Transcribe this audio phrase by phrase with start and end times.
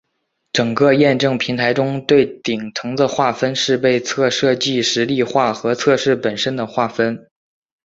[0.51, 7.27] 整个验证平台中最顶层的划分是被测设计实例化和测试本身的划分。